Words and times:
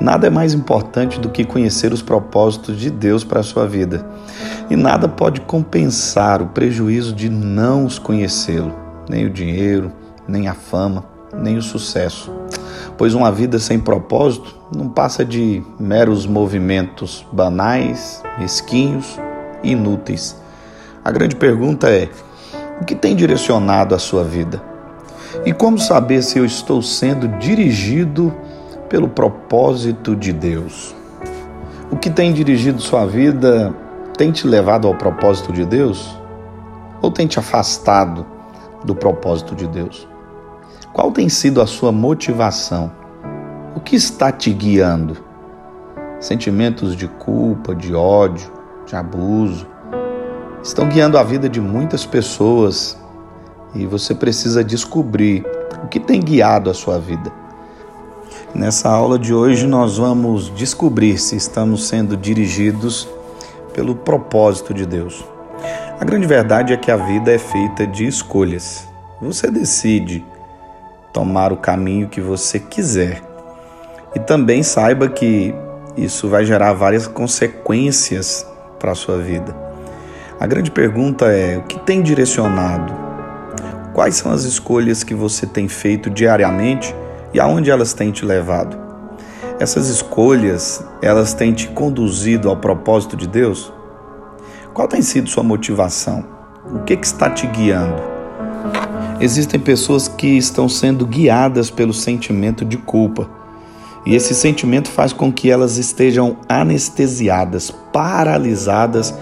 Nada 0.00 0.26
é 0.26 0.30
mais 0.30 0.54
importante 0.54 1.18
do 1.18 1.28
que 1.28 1.44
conhecer 1.44 1.92
os 1.92 2.02
propósitos 2.02 2.78
de 2.78 2.90
Deus 2.90 3.24
para 3.24 3.40
a 3.40 3.42
sua 3.42 3.66
vida. 3.66 4.06
E 4.70 4.76
nada 4.76 5.08
pode 5.08 5.40
compensar 5.40 6.40
o 6.40 6.48
prejuízo 6.48 7.14
de 7.14 7.28
não 7.28 7.84
os 7.84 7.98
conhecê-lo, 7.98 8.74
nem 9.08 9.26
o 9.26 9.30
dinheiro, 9.30 9.92
nem 10.26 10.46
a 10.46 10.54
fama, 10.54 11.04
nem 11.34 11.56
o 11.56 11.62
sucesso. 11.62 12.32
Pois 12.96 13.14
uma 13.14 13.30
vida 13.30 13.58
sem 13.58 13.78
propósito 13.78 14.56
não 14.74 14.88
passa 14.88 15.24
de 15.24 15.62
meros 15.78 16.26
movimentos 16.26 17.26
banais, 17.32 18.22
mesquinhos 18.38 19.18
e 19.62 19.72
inúteis. 19.72 20.36
A 21.04 21.10
grande 21.10 21.36
pergunta 21.36 21.88
é: 21.88 22.08
o 22.80 22.84
que 22.84 22.94
tem 22.94 23.16
direcionado 23.16 23.94
a 23.94 23.98
sua 23.98 24.24
vida? 24.24 24.62
E 25.44 25.52
como 25.52 25.78
saber 25.78 26.22
se 26.22 26.38
eu 26.38 26.44
estou 26.44 26.82
sendo 26.82 27.28
dirigido 27.38 28.34
pelo 28.88 29.08
propósito 29.08 30.16
de 30.16 30.32
Deus? 30.32 30.94
O 31.90 31.96
que 31.96 32.10
tem 32.10 32.32
dirigido 32.32 32.80
sua 32.80 33.06
vida 33.06 33.74
tem 34.16 34.32
te 34.32 34.46
levado 34.46 34.86
ao 34.86 34.94
propósito 34.94 35.52
de 35.52 35.64
Deus? 35.64 36.16
Ou 37.00 37.10
tem 37.10 37.26
te 37.26 37.38
afastado 37.38 38.26
do 38.84 38.94
propósito 38.94 39.54
de 39.54 39.66
Deus? 39.66 40.08
Qual 40.92 41.12
tem 41.12 41.28
sido 41.28 41.62
a 41.62 41.66
sua 41.66 41.92
motivação? 41.92 42.90
O 43.74 43.80
que 43.80 43.94
está 43.94 44.32
te 44.32 44.52
guiando? 44.52 45.16
Sentimentos 46.18 46.96
de 46.96 47.06
culpa, 47.06 47.74
de 47.74 47.94
ódio, 47.94 48.50
de 48.84 48.96
abuso, 48.96 49.66
estão 50.62 50.88
guiando 50.88 51.16
a 51.16 51.22
vida 51.22 51.48
de 51.48 51.60
muitas 51.60 52.04
pessoas 52.04 52.98
e 53.74 53.86
você 53.86 54.14
precisa 54.14 54.64
descobrir 54.64 55.46
o 55.84 55.88
que 55.88 56.00
tem 56.00 56.20
guiado 56.20 56.68
a 56.68 56.74
sua 56.74 56.98
vida. 56.98 57.32
Nessa 58.54 58.88
aula 58.88 59.18
de 59.18 59.34
hoje, 59.34 59.66
nós 59.66 59.98
vamos 59.98 60.50
descobrir 60.54 61.18
se 61.18 61.36
estamos 61.36 61.86
sendo 61.86 62.16
dirigidos 62.16 63.06
pelo 63.74 63.94
propósito 63.94 64.72
de 64.72 64.86
Deus. 64.86 65.22
A 66.00 66.04
grande 66.04 66.26
verdade 66.26 66.72
é 66.72 66.76
que 66.76 66.90
a 66.90 66.96
vida 66.96 67.30
é 67.30 67.38
feita 67.38 67.86
de 67.86 68.06
escolhas. 68.06 68.88
Você 69.20 69.50
decide 69.50 70.24
tomar 71.12 71.52
o 71.52 71.58
caminho 71.58 72.08
que 72.08 72.22
você 72.22 72.58
quiser. 72.58 73.22
E 74.14 74.18
também 74.18 74.62
saiba 74.62 75.08
que 75.08 75.54
isso 75.96 76.28
vai 76.28 76.44
gerar 76.46 76.72
várias 76.72 77.06
consequências 77.06 78.46
para 78.78 78.92
a 78.92 78.94
sua 78.94 79.18
vida. 79.18 79.54
A 80.40 80.46
grande 80.46 80.70
pergunta 80.70 81.26
é: 81.26 81.58
o 81.58 81.64
que 81.64 81.78
tem 81.80 82.00
direcionado? 82.00 82.94
Quais 83.92 84.16
são 84.16 84.32
as 84.32 84.44
escolhas 84.44 85.04
que 85.04 85.14
você 85.14 85.46
tem 85.46 85.68
feito 85.68 86.08
diariamente 86.08 86.94
e 87.32 87.40
aonde 87.40 87.70
elas 87.70 87.92
têm 87.92 88.10
te 88.10 88.24
levado? 88.24 88.76
Essas 89.60 89.88
escolhas, 89.88 90.84
elas 91.02 91.34
têm 91.34 91.52
te 91.52 91.68
conduzido 91.68 92.48
ao 92.48 92.56
propósito 92.56 93.16
de 93.16 93.26
Deus? 93.26 93.72
Qual 94.72 94.86
tem 94.86 95.02
sido 95.02 95.28
sua 95.28 95.42
motivação? 95.42 96.24
O 96.72 96.80
que, 96.80 96.96
que 96.96 97.06
está 97.06 97.28
te 97.30 97.46
guiando? 97.46 98.02
Existem 99.20 99.58
pessoas 99.58 100.06
que 100.06 100.38
estão 100.38 100.68
sendo 100.68 101.04
guiadas 101.04 101.70
pelo 101.70 101.92
sentimento 101.92 102.64
de 102.64 102.76
culpa 102.76 103.28
e 104.06 104.14
esse 104.14 104.34
sentimento 104.34 104.88
faz 104.88 105.12
com 105.12 105.32
que 105.32 105.50
elas 105.50 105.76
estejam 105.76 106.38
anestesiadas, 106.48 107.70
paralisadas 107.92 109.14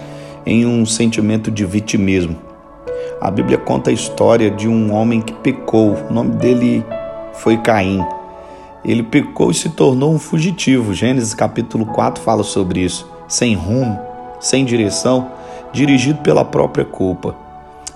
em 0.44 0.64
um 0.64 0.86
sentimento 0.86 1.50
de 1.50 1.64
vitimismo. 1.64 2.36
A 3.20 3.30
Bíblia 3.30 3.58
conta 3.58 3.90
a 3.90 3.92
história 3.92 4.50
de 4.50 4.68
um 4.68 4.92
homem 4.92 5.20
que 5.20 5.32
pecou, 5.32 5.96
o 6.08 6.12
nome 6.12 6.36
dele 6.36 6.84
foi 7.38 7.56
Caim. 7.58 8.04
Ele 8.84 9.02
pecou 9.02 9.50
e 9.50 9.54
se 9.54 9.70
tornou 9.70 10.12
um 10.12 10.18
fugitivo. 10.18 10.94
Gênesis 10.94 11.34
capítulo 11.34 11.86
4 11.86 12.22
fala 12.22 12.42
sobre 12.42 12.80
isso. 12.80 13.10
Sem 13.26 13.54
rumo, 13.54 13.98
sem 14.40 14.64
direção, 14.64 15.30
dirigido 15.72 16.20
pela 16.20 16.44
própria 16.44 16.84
culpa. 16.84 17.34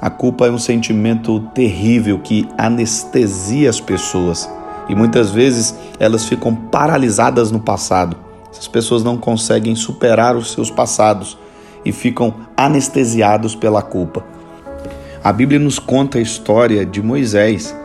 A 0.01 0.11
culpa 0.11 0.47
é 0.47 0.51
um 0.51 0.59
sentimento 0.59 1.41
terrível 1.55 2.19
que 2.19 2.49
anestesia 2.57 3.69
as 3.69 3.81
pessoas 3.81 4.49
e 4.89 4.95
muitas 4.95 5.31
vezes 5.31 5.75
elas 5.99 6.25
ficam 6.25 6.55
paralisadas 6.55 7.51
no 7.51 7.61
passado. 7.61 8.17
Essas 8.51 8.67
pessoas 8.67 9.05
não 9.05 9.17
conseguem 9.17 9.77
superar 9.77 10.37
os 10.37 10.53
seus 10.53 10.71
passados 10.71 11.39
e 11.85 11.93
ficam 11.93 12.35
anestesiados 12.57 13.55
pela 13.55 13.83
culpa. 13.83 14.25
A 15.23 15.33
Bíblia 15.33 15.61
nos 15.61 15.79
conta 15.79 16.19
a 16.19 16.21
história 16.23 16.85
de 16.85 17.01
Moisés, 17.03 17.77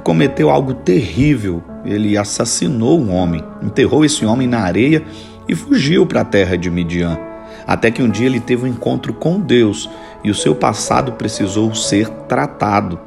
que 0.00 0.04
cometeu 0.04 0.50
algo 0.50 0.72
terrível. 0.74 1.62
Ele 1.84 2.16
assassinou 2.16 2.98
um 2.98 3.14
homem, 3.14 3.44
enterrou 3.62 4.04
esse 4.04 4.24
homem 4.24 4.48
na 4.48 4.60
areia 4.60 5.02
e 5.46 5.54
fugiu 5.54 6.06
para 6.06 6.22
a 6.22 6.24
terra 6.24 6.56
de 6.56 6.70
Midian. 6.70 7.18
Até 7.66 7.90
que 7.90 8.02
um 8.02 8.08
dia 8.08 8.26
ele 8.26 8.40
teve 8.40 8.64
um 8.64 8.68
encontro 8.68 9.12
com 9.12 9.38
Deus 9.38 9.88
e 10.24 10.30
o 10.30 10.34
seu 10.34 10.54
passado 10.54 11.12
precisou 11.12 11.74
ser 11.74 12.08
tratado. 12.28 12.98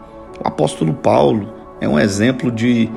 O 0.43 0.47
apóstolo 0.47 0.93
Paulo 0.93 1.53
é 1.81 1.87
um 1.87 1.99
exemplo 1.99 2.51
de 2.51 2.89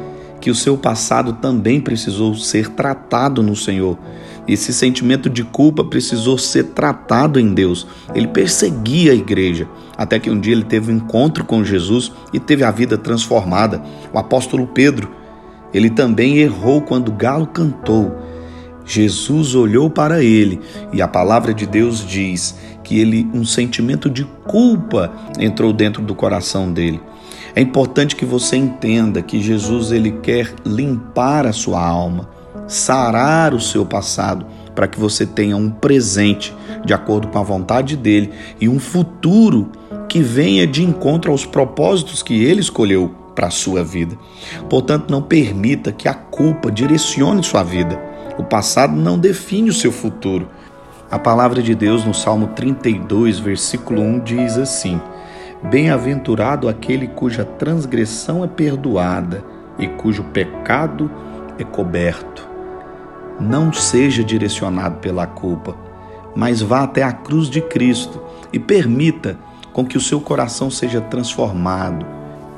que 0.47 0.51
o 0.53 0.55
seu 0.55 0.79
passado 0.79 1.33
também 1.33 1.81
precisou 1.81 2.33
ser 2.37 2.69
tratado 2.69 3.43
no 3.43 3.57
Senhor. 3.57 3.99
Esse 4.47 4.73
sentimento 4.73 5.29
de 5.29 5.43
culpa 5.43 5.83
precisou 5.83 6.39
ser 6.39 6.67
tratado 6.67 7.41
em 7.41 7.53
Deus. 7.53 7.84
Ele 8.15 8.29
perseguia 8.29 9.11
a 9.11 9.17
igreja, 9.17 9.67
até 9.99 10.21
que 10.21 10.31
um 10.31 10.39
dia 10.39 10.53
ele 10.53 10.62
teve 10.62 10.93
um 10.93 10.99
encontro 10.99 11.45
com 11.45 11.65
Jesus 11.65 12.12
e 12.33 12.39
teve 12.39 12.62
a 12.62 12.71
vida 12.71 12.97
transformada. 12.97 13.83
O 14.12 14.19
apóstolo 14.21 14.69
Pedro, 14.69 15.11
ele 15.75 15.91
também 15.91 16.37
errou 16.37 16.81
quando 16.81 17.09
o 17.09 17.17
galo 17.17 17.49
cantou. 17.49 18.17
Jesus 18.85 19.56
olhou 19.56 19.91
para 19.91 20.23
ele 20.23 20.61
e 20.93 21.03
a 21.03 21.09
palavra 21.09 21.53
de 21.53 21.67
Deus 21.67 22.06
diz 22.06 22.55
que 22.87 23.01
ele 23.01 23.29
um 23.35 23.45
sentimento 23.45 24.09
de 24.09 24.25
culpa 24.47 25.13
entrou 25.41 25.73
dentro 25.73 26.01
do 26.01 26.15
coração 26.15 26.73
dele. 26.73 27.01
É 27.53 27.61
importante 27.61 28.15
que 28.15 28.25
você 28.25 28.57
entenda 28.57 29.21
que 29.21 29.43
Jesus 29.43 29.91
ele 29.91 30.13
quer 30.13 30.55
limpar 30.65 31.47
a 31.47 31.53
sua 31.53 31.85
alma, 31.85 32.29
sarar 32.69 33.53
o 33.53 33.61
seu 33.61 33.85
passado, 33.85 34.47
para 34.73 34.87
que 34.87 35.01
você 35.01 35.27
tenha 35.27 35.57
um 35.57 35.69
presente 35.69 36.55
de 36.85 36.95
acordo 36.95 37.27
com 37.27 37.39
a 37.41 37.43
vontade 37.43 37.97
dele 37.97 38.31
e 38.61 38.69
um 38.69 38.79
futuro 38.79 39.73
que 40.09 40.21
venha 40.21 40.65
de 40.65 40.85
encontro 40.85 41.33
aos 41.33 41.45
propósitos 41.45 42.23
que 42.23 42.45
ele 42.45 42.61
escolheu 42.61 43.13
para 43.35 43.49
a 43.49 43.51
sua 43.51 43.83
vida. 43.83 44.17
Portanto, 44.71 45.11
não 45.11 45.23
permita 45.23 45.91
que 45.91 46.07
a 46.07 46.15
culpa 46.15 46.71
direcione 46.71 47.43
sua 47.43 47.65
vida. 47.65 48.01
O 48.39 48.45
passado 48.45 48.95
não 48.95 49.19
define 49.19 49.71
o 49.71 49.75
seu 49.75 49.91
futuro. 49.91 50.49
A 51.09 51.21
palavra 51.21 51.62
de 51.62 51.72
Deus 51.72 52.05
no 52.05 52.12
Salmo 52.12 52.49
32, 52.49 53.39
versículo 53.39 54.03
1 54.03 54.19
diz 54.25 54.59
assim: 54.59 55.00
Bem-aventurado 55.62 56.69
aquele 56.69 57.06
cuja 57.06 57.44
transgressão 57.44 58.43
é 58.43 58.49
perdoada 58.49 59.44
e 59.78 59.87
cujo 59.87 60.25
pecado 60.25 61.09
é 61.61 61.62
coberto. 61.62 62.49
Não 63.39 63.72
seja 63.72 64.25
direcionado 64.25 64.97
pela 64.97 65.28
culpa, 65.28 65.77
mas 66.34 66.61
vá 66.61 66.83
até 66.83 67.05
a 67.05 67.12
cruz 67.12 67.49
de 67.49 67.61
Cristo 67.61 68.21
e 68.53 68.59
permita 68.59 69.38
com 69.73 69.87
que 69.87 69.97
o 69.97 70.00
seu 70.00 70.21
coração 70.21 70.73
seja 70.73 71.00
transformado 71.00 72.05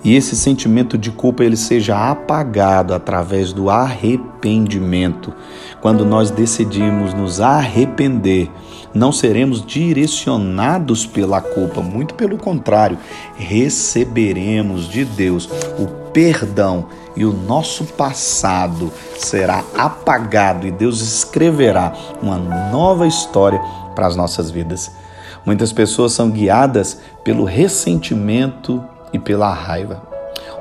e 0.04 0.14
esse 0.14 0.36
sentimento 0.36 0.96
de 0.96 1.10
culpa 1.10 1.44
ele 1.44 1.56
seja 1.56 2.10
apagado 2.10 2.94
através 2.94 3.52
do 3.52 3.68
arrependimento. 3.68 5.34
Quando 5.80 6.04
nós 6.04 6.30
decidimos 6.30 7.12
nos 7.14 7.40
arrepender, 7.40 8.50
não 8.94 9.12
seremos 9.12 9.64
direcionados 9.64 11.04
pela 11.04 11.40
culpa, 11.40 11.82
muito 11.82 12.14
pelo 12.14 12.38
contrário, 12.38 12.98
receberemos 13.36 14.88
de 14.88 15.04
Deus 15.04 15.48
o 15.78 15.86
perdão 16.12 16.86
e 17.14 17.24
o 17.24 17.32
nosso 17.32 17.84
passado 17.84 18.92
será 19.16 19.62
apagado 19.76 20.66
e 20.66 20.70
Deus 20.70 21.00
escreverá 21.00 21.92
uma 22.22 22.38
nova 22.38 23.06
história 23.06 23.60
para 23.94 24.06
as 24.06 24.16
nossas 24.16 24.50
vidas. 24.50 24.90
Muitas 25.44 25.72
pessoas 25.72 26.12
são 26.12 26.30
guiadas 26.30 27.00
pelo 27.24 27.44
ressentimento 27.44 28.82
e 29.12 29.18
pela 29.18 29.52
raiva. 29.52 30.02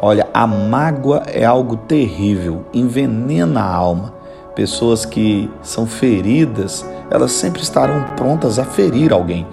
Olha, 0.02 0.28
a 0.34 0.46
mágoa 0.46 1.24
é 1.28 1.44
algo 1.44 1.78
terrível, 1.78 2.66
envenena 2.74 3.62
a 3.62 3.74
alma. 3.74 4.14
Pessoas 4.56 5.06
que 5.06 5.50
são 5.62 5.86
feridas, 5.86 6.86
elas 7.10 7.32
sempre 7.32 7.62
estarão 7.62 8.04
prontas 8.16 8.60
a 8.60 8.64
ferir 8.64 9.14
alguém. 9.14 9.46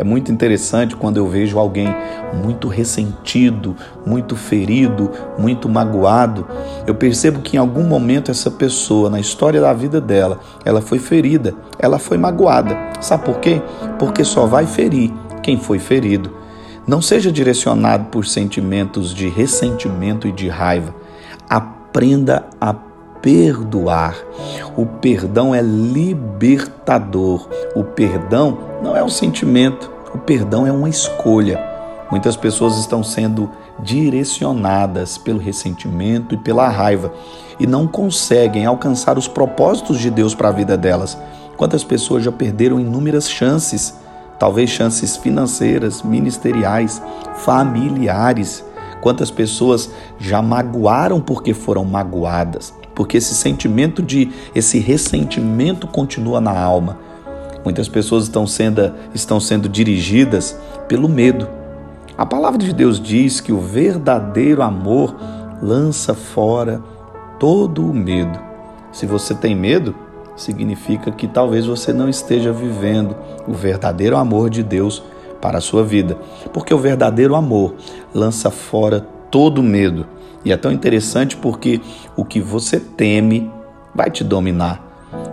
É 0.00 0.04
muito 0.04 0.32
interessante 0.32 0.96
quando 0.96 1.18
eu 1.18 1.26
vejo 1.26 1.58
alguém 1.58 1.94
muito 2.32 2.68
ressentido, 2.68 3.76
muito 4.06 4.34
ferido, 4.34 5.10
muito 5.38 5.68
magoado. 5.68 6.46
Eu 6.86 6.94
percebo 6.94 7.40
que 7.40 7.56
em 7.56 7.58
algum 7.58 7.82
momento 7.82 8.30
essa 8.30 8.50
pessoa, 8.50 9.10
na 9.10 9.20
história 9.20 9.60
da 9.60 9.74
vida 9.74 10.00
dela, 10.00 10.40
ela 10.64 10.80
foi 10.80 10.98
ferida, 10.98 11.54
ela 11.78 11.98
foi 11.98 12.16
magoada. 12.16 12.74
Sabe 13.00 13.26
por 13.26 13.40
quê? 13.40 13.60
Porque 13.98 14.24
só 14.24 14.46
vai 14.46 14.64
ferir 14.64 15.12
quem 15.42 15.58
foi 15.58 15.78
ferido. 15.78 16.39
Não 16.90 17.00
seja 17.00 17.30
direcionado 17.30 18.06
por 18.06 18.26
sentimentos 18.26 19.14
de 19.14 19.28
ressentimento 19.28 20.26
e 20.26 20.32
de 20.32 20.48
raiva. 20.48 20.92
Aprenda 21.48 22.46
a 22.60 22.74
perdoar. 22.74 24.16
O 24.76 24.84
perdão 24.84 25.54
é 25.54 25.62
libertador. 25.62 27.48
O 27.76 27.84
perdão 27.84 28.58
não 28.82 28.96
é 28.96 29.04
um 29.04 29.08
sentimento, 29.08 29.88
o 30.12 30.18
perdão 30.18 30.66
é 30.66 30.72
uma 30.72 30.88
escolha. 30.88 31.64
Muitas 32.10 32.36
pessoas 32.36 32.76
estão 32.76 33.04
sendo 33.04 33.48
direcionadas 33.78 35.16
pelo 35.16 35.38
ressentimento 35.38 36.34
e 36.34 36.38
pela 36.38 36.68
raiva 36.68 37.14
e 37.60 37.68
não 37.68 37.86
conseguem 37.86 38.66
alcançar 38.66 39.16
os 39.16 39.28
propósitos 39.28 40.00
de 40.00 40.10
Deus 40.10 40.34
para 40.34 40.48
a 40.48 40.52
vida 40.52 40.76
delas. 40.76 41.16
Quantas 41.56 41.84
pessoas 41.84 42.24
já 42.24 42.32
perderam 42.32 42.80
inúmeras 42.80 43.30
chances, 43.30 43.94
talvez 44.40 44.68
chances 44.70 45.16
financeiras, 45.16 46.02
ministeriais, 46.02 47.00
familiares. 47.36 48.64
Quantas 49.00 49.30
pessoas 49.30 49.92
já 50.18 50.42
magoaram 50.42 51.20
porque 51.20 51.54
foram 51.54 51.84
magoadas, 51.84 52.74
porque 52.92 53.16
esse 53.16 53.34
sentimento 53.34 54.02
de 54.02 54.32
esse 54.52 54.80
ressentimento 54.80 55.86
continua 55.86 56.40
na 56.40 56.58
alma. 56.58 56.98
Muitas 57.64 57.88
pessoas 57.88 58.24
estão 58.24 58.44
sendo, 58.44 58.92
estão 59.14 59.38
sendo 59.38 59.68
dirigidas 59.68 60.58
pelo 60.88 61.08
medo 61.08 61.60
a 62.20 62.26
palavra 62.26 62.58
de 62.58 62.74
Deus 62.74 63.00
diz 63.00 63.40
que 63.40 63.50
o 63.50 63.58
verdadeiro 63.62 64.60
amor 64.60 65.16
lança 65.62 66.12
fora 66.12 66.82
todo 67.38 67.82
o 67.82 67.94
medo. 67.94 68.38
Se 68.92 69.06
você 69.06 69.34
tem 69.34 69.54
medo, 69.54 69.94
significa 70.40 71.10
que 71.10 71.28
talvez 71.28 71.66
você 71.66 71.92
não 71.92 72.08
esteja 72.08 72.52
vivendo 72.52 73.14
o 73.46 73.52
verdadeiro 73.52 74.16
amor 74.16 74.48
de 74.48 74.62
Deus 74.62 75.02
para 75.40 75.58
a 75.58 75.60
sua 75.60 75.84
vida. 75.84 76.16
Porque 76.52 76.72
o 76.72 76.78
verdadeiro 76.78 77.34
amor 77.34 77.74
lança 78.14 78.50
fora 78.50 79.06
todo 79.30 79.62
medo. 79.62 80.06
E 80.44 80.52
é 80.52 80.56
tão 80.56 80.72
interessante 80.72 81.36
porque 81.36 81.80
o 82.16 82.24
que 82.24 82.40
você 82.40 82.80
teme 82.80 83.50
vai 83.94 84.10
te 84.10 84.24
dominar. 84.24 84.82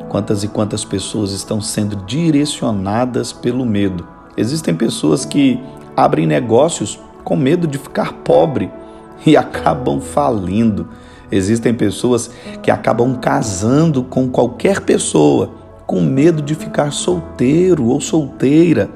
Quantas 0.10 0.44
e 0.44 0.48
quantas 0.48 0.84
pessoas 0.84 1.32
estão 1.32 1.62
sendo 1.62 1.96
direcionadas 2.06 3.32
pelo 3.32 3.66
medo? 3.66 4.06
Existem 4.36 4.76
pessoas 4.76 5.26
que 5.26 5.60
abrem 5.96 6.28
negócios 6.28 7.00
com 7.24 7.36
medo 7.36 7.68
de 7.68 7.78
ficar 7.78 8.14
pobre 8.14 8.72
e 9.26 9.38
acabam 9.38 10.00
falindo. 10.00 10.88
Existem 11.32 11.74
pessoas 11.74 12.30
que 12.62 12.72
acabam 12.72 13.16
casando 13.16 14.04
com 14.04 14.30
qualquer 14.30 14.82
pessoa 14.82 15.52
com 15.88 16.02
medo 16.02 16.42
de 16.42 16.54
ficar 16.54 16.92
solteiro 16.92 17.86
ou 17.86 18.02
solteira. 18.02 18.90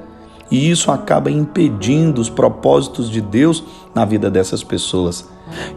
E 0.51 0.69
isso 0.69 0.91
acaba 0.91 1.31
impedindo 1.31 2.19
os 2.19 2.29
propósitos 2.29 3.09
de 3.09 3.21
Deus 3.21 3.63
na 3.95 4.03
vida 4.03 4.29
dessas 4.29 4.61
pessoas. 4.63 5.27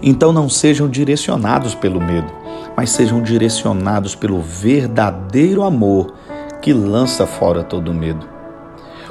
Então 0.03 0.33
não 0.33 0.49
sejam 0.49 0.89
direcionados 0.89 1.75
pelo 1.75 2.01
medo, 2.01 2.31
mas 2.77 2.91
sejam 2.91 3.23
direcionados 3.23 4.17
pelo 4.17 4.41
verdadeiro 4.41 5.63
amor 5.63 6.15
que 6.61 6.73
lança 6.73 7.27
fora 7.27 7.63
todo 7.63 7.95
medo. 7.95 8.27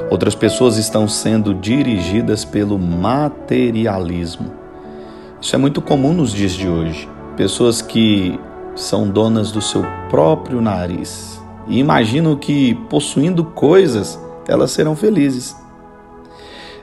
Outras 0.09 0.35
pessoas 0.35 0.77
estão 0.77 1.07
sendo 1.07 1.53
dirigidas 1.53 2.43
pelo 2.43 2.77
materialismo. 2.77 4.51
Isso 5.39 5.55
é 5.55 5.59
muito 5.59 5.81
comum 5.81 6.13
nos 6.13 6.33
dias 6.33 6.53
de 6.53 6.67
hoje. 6.67 7.12
Pessoas 7.35 7.81
que 7.81 8.39
são 8.75 9.09
donas 9.09 9.51
do 9.51 9.61
seu 9.61 9.83
próprio 10.09 10.61
nariz 10.61 11.41
e 11.67 11.79
imaginam 11.79 12.35
que 12.35 12.75
possuindo 12.89 13.43
coisas 13.43 14.19
elas 14.47 14.71
serão 14.71 14.95
felizes. 14.95 15.55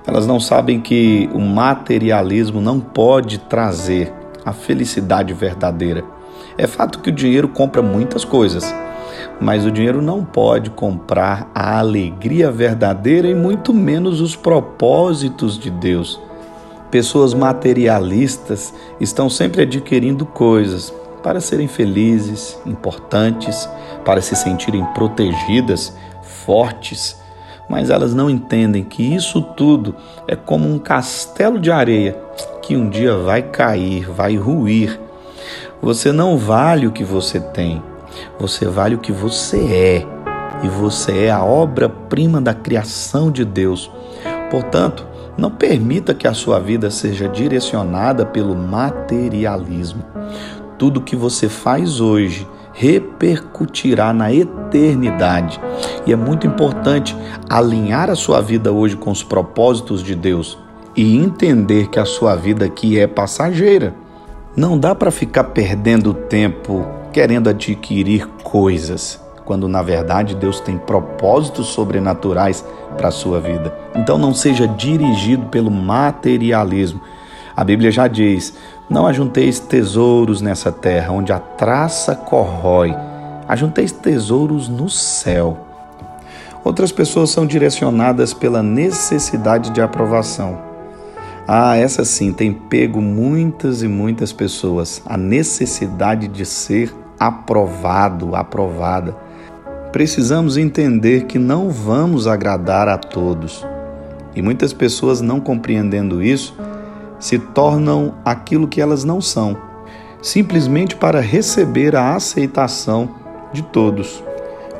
Elas 0.06 0.26
não 0.26 0.40
sabem 0.40 0.80
que 0.80 1.28
o 1.32 1.38
materialismo 1.38 2.60
não 2.60 2.80
pode 2.80 3.38
trazer 3.38 4.12
a 4.44 4.52
felicidade 4.52 5.32
verdadeira. 5.32 6.02
É 6.58 6.66
fato 6.66 6.98
que 6.98 7.10
o 7.10 7.14
dinheiro 7.14 7.48
compra 7.48 7.80
muitas 7.80 8.24
coisas, 8.24 8.74
mas 9.40 9.64
o 9.64 9.70
dinheiro 9.70 10.02
não 10.02 10.24
pode 10.24 10.70
comprar 10.70 11.48
a 11.54 11.78
alegria 11.78 12.50
verdadeira 12.50 13.28
e 13.28 13.34
muito 13.34 13.72
menos 13.72 14.20
os 14.20 14.34
propósitos 14.34 15.58
de 15.58 15.70
Deus. 15.70 16.20
Pessoas 16.90 17.34
materialistas 17.34 18.74
estão 19.00 19.30
sempre 19.30 19.62
adquirindo 19.62 20.26
coisas 20.26 20.92
para 21.22 21.40
serem 21.40 21.68
felizes, 21.68 22.58
importantes, 22.66 23.68
para 24.04 24.20
se 24.20 24.34
sentirem 24.34 24.84
protegidas, 24.86 25.96
fortes, 26.44 27.16
mas 27.68 27.90
elas 27.90 28.14
não 28.14 28.28
entendem 28.28 28.82
que 28.82 29.14
isso 29.14 29.40
tudo 29.40 29.94
é 30.26 30.34
como 30.34 30.68
um 30.68 30.78
castelo 30.78 31.60
de 31.60 31.70
areia 31.70 32.18
que 32.62 32.76
um 32.76 32.88
dia 32.88 33.16
vai 33.16 33.42
cair, 33.42 34.10
vai 34.10 34.36
ruir. 34.36 34.98
Você 35.80 36.10
não 36.10 36.36
vale 36.36 36.86
o 36.86 36.92
que 36.92 37.04
você 37.04 37.38
tem. 37.38 37.82
Você 38.38 38.66
vale 38.66 38.96
o 38.96 38.98
que 38.98 39.12
você 39.12 39.58
é 39.58 40.06
e 40.64 40.68
você 40.68 41.26
é 41.26 41.30
a 41.30 41.44
obra-prima 41.44 42.40
da 42.40 42.52
criação 42.52 43.30
de 43.30 43.44
Deus. 43.44 43.90
Portanto, 44.50 45.06
não 45.36 45.50
permita 45.50 46.14
que 46.14 46.26
a 46.26 46.34
sua 46.34 46.58
vida 46.58 46.90
seja 46.90 47.28
direcionada 47.28 48.24
pelo 48.24 48.54
materialismo. 48.54 50.02
Tudo 50.78 51.00
que 51.00 51.16
você 51.16 51.48
faz 51.48 52.00
hoje 52.00 52.46
repercutirá 52.72 54.12
na 54.12 54.32
eternidade. 54.32 55.60
E 56.06 56.12
é 56.12 56.16
muito 56.16 56.46
importante 56.46 57.16
alinhar 57.48 58.08
a 58.08 58.14
sua 58.14 58.40
vida 58.40 58.72
hoje 58.72 58.96
com 58.96 59.10
os 59.10 59.22
propósitos 59.22 60.02
de 60.02 60.14
Deus 60.14 60.58
e 60.96 61.16
entender 61.16 61.88
que 61.88 61.98
a 61.98 62.04
sua 62.04 62.34
vida 62.34 62.64
aqui 62.64 62.98
é 62.98 63.06
passageira. 63.06 63.94
Não 64.56 64.78
dá 64.78 64.94
para 64.94 65.10
ficar 65.10 65.44
perdendo 65.44 66.14
tempo 66.14 66.86
querendo 67.12 67.48
adquirir 67.48 68.26
coisas, 68.42 69.20
quando 69.50 69.66
na 69.66 69.82
verdade 69.82 70.36
Deus 70.36 70.60
tem 70.60 70.78
propósitos 70.78 71.66
sobrenaturais 71.66 72.64
para 72.96 73.08
a 73.08 73.10
sua 73.10 73.40
vida. 73.40 73.76
Então 73.96 74.16
não 74.16 74.32
seja 74.32 74.68
dirigido 74.68 75.46
pelo 75.46 75.72
materialismo. 75.72 77.00
A 77.56 77.64
Bíblia 77.64 77.90
já 77.90 78.06
diz: 78.06 78.54
Não 78.88 79.08
ajunteis 79.08 79.58
tesouros 79.58 80.40
nessa 80.40 80.70
terra, 80.70 81.10
onde 81.10 81.32
a 81.32 81.40
traça 81.40 82.14
corrói. 82.14 82.94
Ajunteis 83.48 83.90
tesouros 83.90 84.68
no 84.68 84.88
céu. 84.88 85.58
Outras 86.62 86.92
pessoas 86.92 87.30
são 87.30 87.44
direcionadas 87.44 88.32
pela 88.32 88.62
necessidade 88.62 89.70
de 89.70 89.82
aprovação. 89.82 90.60
Ah, 91.48 91.76
essa 91.76 92.04
sim 92.04 92.32
tem 92.32 92.52
pego 92.52 93.02
muitas 93.02 93.82
e 93.82 93.88
muitas 93.88 94.32
pessoas. 94.32 95.02
A 95.04 95.16
necessidade 95.16 96.28
de 96.28 96.46
ser 96.46 96.94
aprovado, 97.18 98.36
aprovada. 98.36 99.28
Precisamos 99.92 100.56
entender 100.56 101.24
que 101.24 101.38
não 101.38 101.68
vamos 101.68 102.28
agradar 102.28 102.88
a 102.88 102.96
todos. 102.96 103.66
E 104.36 104.40
muitas 104.40 104.72
pessoas, 104.72 105.20
não 105.20 105.40
compreendendo 105.40 106.22
isso, 106.22 106.54
se 107.18 107.38
tornam 107.38 108.14
aquilo 108.24 108.68
que 108.68 108.80
elas 108.80 109.02
não 109.02 109.20
são, 109.20 109.56
simplesmente 110.22 110.94
para 110.94 111.20
receber 111.20 111.96
a 111.96 112.14
aceitação 112.14 113.10
de 113.52 113.62
todos. 113.62 114.22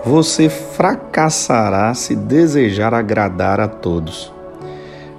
Você 0.05 0.49
fracassará 0.49 1.93
se 1.93 2.15
desejar 2.15 2.95
agradar 2.95 3.61
a 3.61 3.67
todos. 3.67 4.33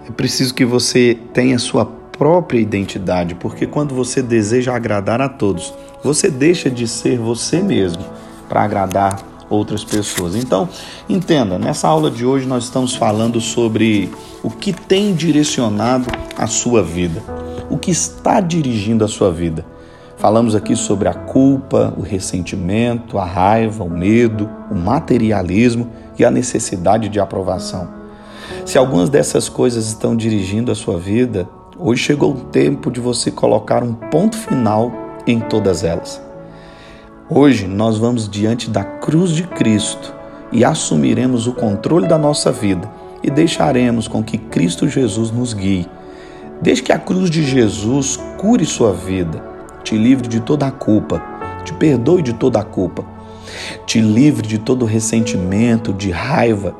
É 0.07 0.11
preciso 0.11 0.53
que 0.53 0.65
você 0.65 1.17
tenha 1.33 1.59
sua 1.59 1.85
própria 1.85 2.59
identidade, 2.59 3.35
porque 3.35 3.67
quando 3.67 3.93
você 3.93 4.21
deseja 4.21 4.73
agradar 4.73 5.21
a 5.21 5.27
todos, 5.27 5.73
você 6.01 6.29
deixa 6.29 6.69
de 6.69 6.87
ser 6.87 7.19
você 7.19 7.61
mesmo 7.61 8.03
para 8.47 8.63
agradar 8.63 9.30
outras 9.51 9.83
pessoas. 9.83 10.35
Então, 10.35 10.67
entenda, 11.07 11.59
nessa 11.59 11.87
aula 11.87 12.09
de 12.09 12.25
hoje 12.25 12.47
nós 12.47 12.63
estamos 12.63 12.95
falando 12.95 13.39
sobre 13.39 14.11
o 14.41 14.49
que 14.49 14.73
tem 14.73 15.13
direcionado 15.13 16.07
a 16.37 16.47
sua 16.47 16.81
vida, 16.81 17.21
o 17.69 17.77
que 17.77 17.91
está 17.91 18.39
dirigindo 18.39 19.03
a 19.03 19.07
sua 19.07 19.31
vida. 19.31 19.65
Falamos 20.17 20.55
aqui 20.55 20.75
sobre 20.75 21.07
a 21.07 21.13
culpa, 21.13 21.93
o 21.97 22.01
ressentimento, 22.01 23.17
a 23.17 23.25
raiva, 23.25 23.83
o 23.83 23.89
medo, 23.89 24.49
o 24.69 24.75
materialismo 24.75 25.89
e 26.17 26.23
a 26.23 26.31
necessidade 26.31 27.09
de 27.09 27.19
aprovação. 27.19 27.89
Se 28.65 28.77
algumas 28.77 29.09
dessas 29.09 29.49
coisas 29.49 29.87
estão 29.87 30.15
dirigindo 30.15 30.71
a 30.71 30.75
sua 30.75 30.99
vida, 30.99 31.47
Hoje 31.83 32.03
chegou 32.03 32.33
o 32.33 32.39
tempo 32.41 32.91
de 32.91 32.99
você 32.99 33.31
colocar 33.31 33.83
um 33.83 33.91
ponto 33.91 34.37
final 34.37 34.91
em 35.25 35.39
todas 35.39 35.83
elas. 35.83 36.21
Hoje 37.33 37.65
nós 37.65 37.97
vamos 37.97 38.27
diante 38.27 38.69
da 38.69 38.83
cruz 38.83 39.31
de 39.31 39.43
Cristo 39.43 40.13
e 40.51 40.65
assumiremos 40.65 41.47
o 41.47 41.53
controle 41.53 42.05
da 42.05 42.17
nossa 42.17 42.51
vida 42.51 42.91
e 43.23 43.31
deixaremos 43.31 44.05
com 44.05 44.21
que 44.21 44.37
Cristo 44.37 44.85
Jesus 44.85 45.31
nos 45.31 45.53
guie. 45.53 45.87
Deixe 46.61 46.81
que 46.83 46.91
a 46.91 46.99
cruz 46.99 47.29
de 47.29 47.41
Jesus 47.41 48.19
cure 48.37 48.65
sua 48.65 48.91
vida, 48.91 49.41
te 49.81 49.97
livre 49.97 50.27
de 50.27 50.41
toda 50.41 50.67
a 50.67 50.71
culpa, 50.71 51.23
te 51.63 51.71
perdoe 51.71 52.21
de 52.21 52.33
toda 52.33 52.59
a 52.59 52.65
culpa, 52.65 53.05
te 53.85 54.01
livre 54.01 54.45
de 54.45 54.57
todo 54.57 54.83
ressentimento, 54.83 55.93
de 55.93 56.11
raiva, 56.11 56.75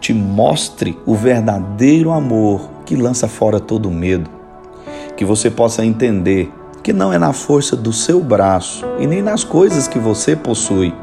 te 0.00 0.14
mostre 0.14 0.96
o 1.04 1.16
verdadeiro 1.16 2.12
amor 2.12 2.70
que 2.86 2.94
lança 2.94 3.26
fora 3.26 3.58
todo 3.58 3.90
medo 3.90 4.38
que 5.18 5.24
você 5.24 5.50
possa 5.50 5.84
entender 5.84 6.48
que 6.88 6.92
não 6.94 7.12
é 7.12 7.18
na 7.18 7.34
força 7.34 7.76
do 7.76 7.92
seu 7.92 8.18
braço 8.18 8.82
e 8.98 9.06
nem 9.06 9.20
nas 9.20 9.44
coisas 9.44 9.86
que 9.86 9.98
você 9.98 10.34
possui, 10.34 10.94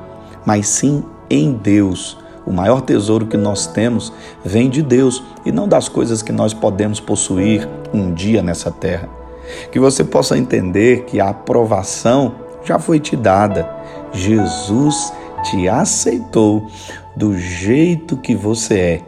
mas 0.43 0.67
sim 0.67 1.03
em 1.29 1.51
Deus. 1.51 2.17
O 2.43 2.51
maior 2.51 2.81
tesouro 2.81 3.27
que 3.27 3.37
nós 3.37 3.67
temos 3.67 4.11
vem 4.43 4.67
de 4.67 4.81
Deus 4.81 5.21
e 5.45 5.51
não 5.51 5.67
das 5.67 5.87
coisas 5.87 6.23
que 6.23 6.31
nós 6.31 6.55
podemos 6.55 6.99
possuir 6.99 7.69
um 7.93 8.11
dia 8.11 8.41
nessa 8.41 8.71
terra. 8.71 9.07
Que 9.71 9.79
você 9.79 10.03
possa 10.03 10.35
entender 10.35 11.03
que 11.03 11.19
a 11.19 11.29
aprovação 11.29 12.33
já 12.63 12.79
foi 12.79 12.99
te 12.99 13.15
dada. 13.15 13.69
Jesus 14.11 15.13
te 15.43 15.69
aceitou 15.69 16.65
do 17.15 17.37
jeito 17.37 18.17
que 18.17 18.33
você 18.33 18.79
é. 18.79 19.01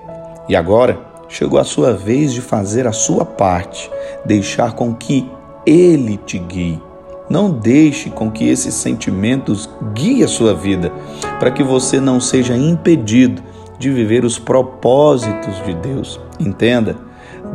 E 0.47 0.55
agora 0.55 0.99
chegou 1.27 1.59
a 1.59 1.63
sua 1.63 1.91
vez 1.91 2.31
de 2.31 2.41
fazer 2.41 2.85
a 2.85 2.91
sua 2.91 3.25
parte, 3.25 3.89
deixar 4.23 4.73
com 4.73 4.93
que 4.93 5.27
Ele 5.67 6.15
te 6.15 6.39
guie. 6.39 6.81
Não 7.29 7.51
deixe 7.51 8.09
com 8.09 8.31
que 8.31 8.47
esses 8.47 8.73
sentimentos 8.73 9.69
guiem 9.93 10.23
a 10.23 10.27
sua 10.27 10.53
vida, 10.53 10.93
para 11.41 11.51
que 11.51 11.61
você 11.61 11.99
não 11.99 12.21
seja 12.21 12.55
impedido 12.55 13.43
de 13.77 13.91
viver 13.91 14.23
os 14.23 14.39
propósitos 14.39 15.61
de 15.65 15.73
Deus. 15.73 16.21
Entenda, 16.39 16.95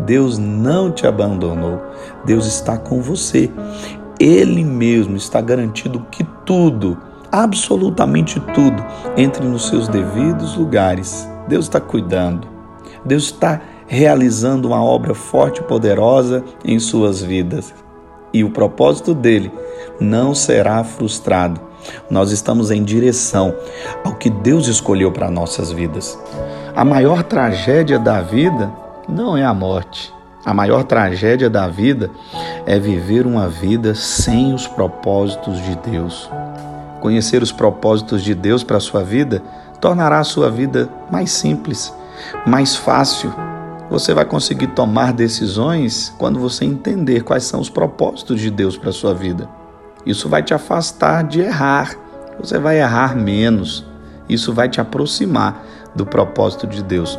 Deus 0.04 0.36
não 0.36 0.92
te 0.92 1.06
abandonou, 1.06 1.80
Deus 2.22 2.44
está 2.44 2.76
com 2.76 3.00
você. 3.00 3.50
Ele 4.20 4.62
mesmo 4.62 5.16
está 5.16 5.40
garantido 5.40 6.06
que 6.10 6.22
tudo, 6.44 6.98
absolutamente 7.32 8.38
tudo, 8.52 8.84
entre 9.16 9.42
nos 9.46 9.68
seus 9.68 9.88
devidos 9.88 10.54
lugares. 10.54 11.26
Deus 11.48 11.64
está 11.64 11.80
cuidando. 11.80 12.46
Deus 13.06 13.24
está 13.24 13.62
realizando 13.86 14.68
uma 14.68 14.84
obra 14.84 15.14
forte 15.14 15.62
e 15.62 15.64
poderosa 15.64 16.44
em 16.62 16.78
suas 16.78 17.22
vidas. 17.22 17.72
E 18.32 18.42
o 18.42 18.50
propósito 18.50 19.14
dele 19.14 19.52
não 20.00 20.34
será 20.34 20.82
frustrado. 20.84 21.60
Nós 22.08 22.30
estamos 22.30 22.70
em 22.70 22.82
direção 22.82 23.54
ao 24.04 24.14
que 24.14 24.30
Deus 24.30 24.68
escolheu 24.68 25.10
para 25.10 25.30
nossas 25.30 25.72
vidas. 25.72 26.18
A 26.74 26.84
maior 26.84 27.22
tragédia 27.22 27.98
da 27.98 28.20
vida 28.20 28.72
não 29.08 29.36
é 29.36 29.44
a 29.44 29.52
morte. 29.52 30.12
A 30.44 30.52
maior 30.52 30.84
tragédia 30.84 31.48
da 31.48 31.68
vida 31.68 32.10
é 32.66 32.78
viver 32.78 33.26
uma 33.26 33.48
vida 33.48 33.94
sem 33.94 34.52
os 34.52 34.66
propósitos 34.66 35.62
de 35.62 35.76
Deus. 35.76 36.28
Conhecer 37.00 37.42
os 37.42 37.52
propósitos 37.52 38.22
de 38.22 38.34
Deus 38.34 38.64
para 38.64 38.76
a 38.76 38.80
sua 38.80 39.04
vida 39.04 39.42
tornará 39.80 40.20
a 40.20 40.24
sua 40.24 40.50
vida 40.50 40.88
mais 41.10 41.30
simples, 41.30 41.94
mais 42.46 42.74
fácil. 42.74 43.32
Você 43.92 44.14
vai 44.14 44.24
conseguir 44.24 44.68
tomar 44.68 45.12
decisões 45.12 46.14
quando 46.16 46.40
você 46.40 46.64
entender 46.64 47.22
quais 47.24 47.44
são 47.44 47.60
os 47.60 47.68
propósitos 47.68 48.40
de 48.40 48.50
Deus 48.50 48.74
para 48.74 48.88
a 48.88 48.92
sua 48.92 49.12
vida. 49.12 49.46
Isso 50.06 50.30
vai 50.30 50.42
te 50.42 50.54
afastar 50.54 51.22
de 51.24 51.42
errar. 51.42 51.94
Você 52.40 52.58
vai 52.58 52.80
errar 52.80 53.14
menos. 53.14 53.86
Isso 54.26 54.50
vai 54.50 54.70
te 54.70 54.80
aproximar 54.80 55.62
do 55.94 56.06
propósito 56.06 56.66
de 56.66 56.82
Deus. 56.82 57.18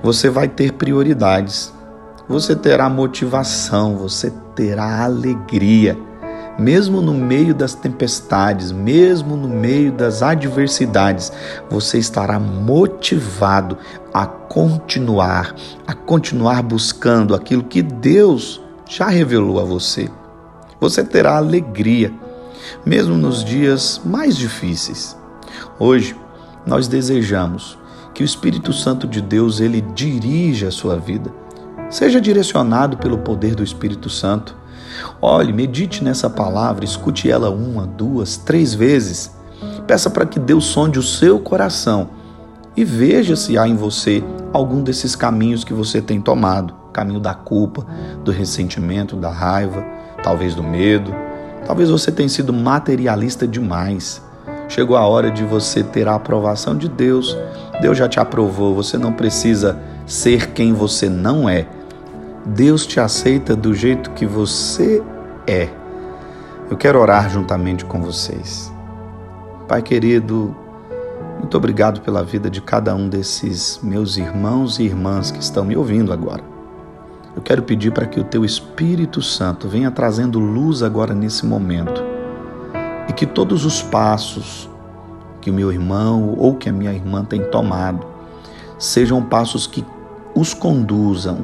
Você 0.00 0.30
vai 0.30 0.46
ter 0.46 0.74
prioridades. 0.74 1.74
Você 2.28 2.54
terá 2.54 2.88
motivação, 2.88 3.96
você 3.96 4.32
terá 4.54 5.02
alegria. 5.02 5.98
Mesmo 6.62 7.02
no 7.02 7.12
meio 7.12 7.52
das 7.52 7.74
tempestades, 7.74 8.70
mesmo 8.70 9.36
no 9.36 9.48
meio 9.48 9.90
das 9.90 10.22
adversidades, 10.22 11.32
você 11.68 11.98
estará 11.98 12.38
motivado 12.38 13.76
a 14.14 14.24
continuar, 14.26 15.56
a 15.84 15.92
continuar 15.92 16.62
buscando 16.62 17.34
aquilo 17.34 17.64
que 17.64 17.82
Deus 17.82 18.62
já 18.88 19.08
revelou 19.08 19.58
a 19.58 19.64
você. 19.64 20.08
Você 20.78 21.02
terá 21.02 21.36
alegria, 21.36 22.12
mesmo 22.86 23.16
nos 23.16 23.42
dias 23.42 24.00
mais 24.04 24.36
difíceis. 24.36 25.18
Hoje, 25.80 26.14
nós 26.64 26.86
desejamos 26.86 27.76
que 28.14 28.22
o 28.22 28.24
Espírito 28.24 28.72
Santo 28.72 29.08
de 29.08 29.20
Deus 29.20 29.58
ele 29.58 29.80
dirija 29.80 30.68
a 30.68 30.72
sua 30.72 30.96
vida. 30.96 31.28
Seja 31.90 32.20
direcionado 32.20 32.98
pelo 32.98 33.18
poder 33.18 33.56
do 33.56 33.64
Espírito 33.64 34.08
Santo. 34.08 34.61
Olhe, 35.20 35.52
medite 35.52 36.02
nessa 36.02 36.28
palavra, 36.28 36.84
escute 36.84 37.30
ela 37.30 37.50
uma, 37.50 37.86
duas, 37.86 38.36
três 38.36 38.74
vezes. 38.74 39.30
Peça 39.86 40.10
para 40.10 40.26
que 40.26 40.38
Deus 40.38 40.64
sonde 40.64 40.98
o 40.98 41.02
seu 41.02 41.38
coração 41.38 42.10
e 42.76 42.84
veja 42.84 43.36
se 43.36 43.58
há 43.58 43.68
em 43.68 43.76
você 43.76 44.22
algum 44.52 44.82
desses 44.82 45.14
caminhos 45.14 45.64
que 45.64 45.74
você 45.74 46.00
tem 46.00 46.20
tomado 46.20 46.82
caminho 46.92 47.18
da 47.18 47.34
culpa, 47.34 47.86
do 48.22 48.30
ressentimento, 48.30 49.16
da 49.16 49.30
raiva, 49.30 49.84
talvez 50.22 50.54
do 50.54 50.62
medo. 50.62 51.12
Talvez 51.64 51.90
você 51.90 52.12
tenha 52.12 52.28
sido 52.28 52.52
materialista 52.52 53.46
demais. 53.48 54.22
Chegou 54.68 54.96
a 54.96 55.06
hora 55.06 55.30
de 55.30 55.44
você 55.44 55.82
ter 55.82 56.06
a 56.06 56.14
aprovação 56.14 56.76
de 56.76 56.88
Deus. 56.88 57.36
Deus 57.80 57.96
já 57.98 58.08
te 58.08 58.20
aprovou, 58.20 58.74
você 58.74 58.96
não 58.96 59.12
precisa 59.12 59.78
ser 60.06 60.52
quem 60.52 60.72
você 60.72 61.08
não 61.08 61.48
é. 61.48 61.66
Deus 62.44 62.84
te 62.84 62.98
aceita 62.98 63.54
do 63.54 63.72
jeito 63.72 64.10
que 64.10 64.26
você 64.26 65.00
é. 65.46 65.68
Eu 66.68 66.76
quero 66.76 66.98
orar 66.98 67.30
juntamente 67.30 67.84
com 67.84 68.02
vocês. 68.02 68.72
Pai 69.68 69.80
querido, 69.80 70.54
muito 71.38 71.56
obrigado 71.56 72.00
pela 72.00 72.24
vida 72.24 72.50
de 72.50 72.60
cada 72.60 72.96
um 72.96 73.08
desses 73.08 73.78
meus 73.80 74.16
irmãos 74.16 74.80
e 74.80 74.82
irmãs 74.82 75.30
que 75.30 75.40
estão 75.40 75.64
me 75.64 75.76
ouvindo 75.76 76.12
agora. 76.12 76.42
Eu 77.36 77.42
quero 77.42 77.62
pedir 77.62 77.92
para 77.92 78.06
que 78.06 78.18
o 78.18 78.24
teu 78.24 78.44
Espírito 78.44 79.22
Santo 79.22 79.68
venha 79.68 79.92
trazendo 79.92 80.40
luz 80.40 80.82
agora 80.82 81.14
nesse 81.14 81.46
momento 81.46 82.02
e 83.08 83.12
que 83.12 83.24
todos 83.24 83.64
os 83.64 83.80
passos 83.82 84.68
que 85.40 85.48
o 85.48 85.54
meu 85.54 85.72
irmão 85.72 86.34
ou 86.36 86.56
que 86.56 86.68
a 86.68 86.72
minha 86.72 86.92
irmã 86.92 87.24
tem 87.24 87.40
tomado 87.50 88.04
sejam 88.78 89.22
passos 89.22 89.64
que 89.64 89.84
os 90.34 90.52
conduzam 90.52 91.38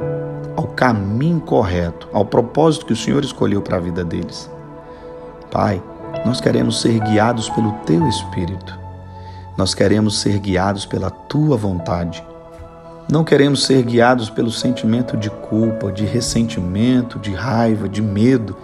ao 0.59 0.65
caminho 0.65 1.39
correto, 1.39 2.09
ao 2.13 2.25
propósito 2.25 2.87
que 2.87 2.93
o 2.93 2.97
Senhor 2.97 3.23
escolheu 3.23 3.63
para 3.63 3.77
a 3.77 3.81
vida 3.81 4.03
deles. 4.03 4.51
Pai, 5.53 5.81
nós 6.27 6.41
queremos 6.41 6.81
ser 6.81 6.99
guiados 6.99 7.49
pelo 7.49 7.71
Teu 7.87 8.05
Espírito. 8.09 8.77
Nós 9.57 9.73
queremos 9.73 10.19
ser 10.19 10.37
guiados 10.41 10.85
pela 10.85 11.11
Tua 11.11 11.57
vontade. 11.57 12.25
Não 13.09 13.23
queremos 13.23 13.67
ser 13.67 13.85
guiados 13.85 14.31
pelo 14.31 14.51
sentimento 14.51 15.17
de 15.17 15.31
culpa, 15.31 15.93
de 15.93 16.05
ressentimento, 16.05 17.21
de 17.21 17.33
raiva, 17.33 17.89
de 17.89 18.03
medo, 18.03 18.57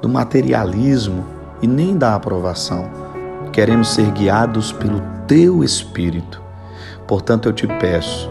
do 0.00 0.08
materialismo 0.08 1.24
e 1.60 1.66
nem 1.66 1.98
da 1.98 2.14
aprovação. 2.14 2.88
Queremos 3.52 3.88
ser 3.88 4.08
guiados 4.12 4.70
pelo 4.70 5.02
Teu 5.26 5.64
Espírito. 5.64 6.40
Portanto, 7.08 7.48
eu 7.48 7.52
te 7.52 7.66
peço 7.66 8.30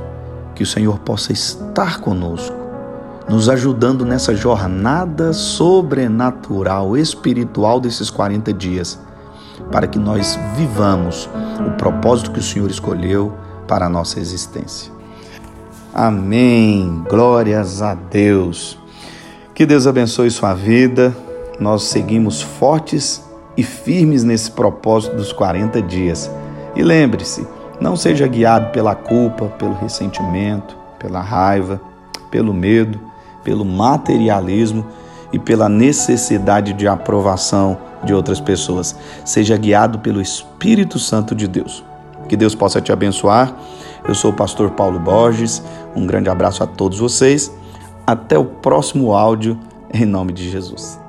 que 0.55 0.63
o 0.63 0.67
Senhor 0.67 0.99
possa 0.99 1.33
estar 1.33 1.99
conosco, 1.99 2.62
nos 3.29 3.49
ajudando 3.49 4.05
nessa 4.05 4.35
jornada 4.35 5.33
sobrenatural, 5.33 6.97
espiritual 6.97 7.79
desses 7.79 8.09
40 8.09 8.51
dias, 8.53 8.99
para 9.71 9.87
que 9.87 9.97
nós 9.97 10.37
vivamos 10.55 11.29
o 11.65 11.71
propósito 11.77 12.31
que 12.31 12.39
o 12.39 12.43
Senhor 12.43 12.69
escolheu 12.69 13.33
para 13.67 13.85
a 13.85 13.89
nossa 13.89 14.19
existência. 14.19 14.91
Amém. 15.93 17.03
Glórias 17.09 17.81
a 17.81 17.93
Deus. 17.93 18.77
Que 19.53 19.65
Deus 19.65 19.85
abençoe 19.87 20.29
sua 20.31 20.53
vida 20.53 21.15
nós 21.59 21.83
seguimos 21.83 22.41
fortes 22.41 23.23
e 23.55 23.63
firmes 23.63 24.23
nesse 24.23 24.51
propósito 24.51 25.15
dos 25.15 25.31
40 25.31 25.81
dias. 25.81 26.29
E 26.75 26.81
lembre-se, 26.81 27.47
não 27.79 27.95
seja 27.95 28.27
guiado 28.27 28.71
pela 28.71 28.95
culpa, 28.95 29.45
pelo 29.45 29.73
ressentimento, 29.75 30.75
pela 30.97 31.21
raiva, 31.21 31.79
pelo 32.31 32.53
medo, 32.53 32.99
pelo 33.43 33.65
materialismo 33.65 34.85
e 35.31 35.39
pela 35.39 35.67
necessidade 35.67 36.73
de 36.73 36.87
aprovação 36.87 37.77
de 38.03 38.13
outras 38.13 38.39
pessoas. 38.39 38.95
Seja 39.25 39.57
guiado 39.57 39.99
pelo 39.99 40.21
Espírito 40.21 40.99
Santo 40.99 41.33
de 41.33 41.47
Deus. 41.47 41.83
Que 42.27 42.37
Deus 42.37 42.55
possa 42.55 42.79
te 42.79 42.91
abençoar. 42.91 43.53
Eu 44.07 44.13
sou 44.13 44.31
o 44.31 44.35
pastor 44.35 44.71
Paulo 44.71 44.99
Borges. 44.99 45.63
Um 45.95 46.05
grande 46.05 46.29
abraço 46.29 46.63
a 46.63 46.67
todos 46.67 46.99
vocês. 46.99 47.51
Até 48.05 48.37
o 48.37 48.45
próximo 48.45 49.13
áudio, 49.13 49.57
em 49.93 50.05
nome 50.05 50.33
de 50.33 50.49
Jesus. 50.49 51.02